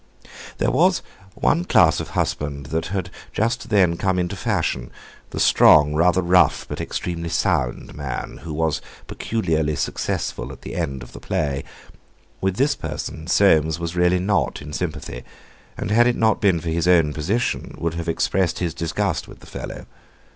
[0.57, 1.03] There was
[1.35, 4.89] one class of husband that had just then come into fashion,
[5.29, 11.03] the strong, rather rough, but extremely sound man, who was peculiarly successful at the end
[11.03, 11.63] of the play;
[12.41, 15.23] with this person Soames was really not in sympathy,
[15.77, 19.39] and had it not been for his own position, would have expressed his disgust with
[19.39, 19.85] the fellow.